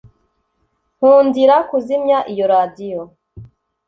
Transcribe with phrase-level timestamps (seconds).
[0.97, 2.99] Nkundira kuzimya iyo radio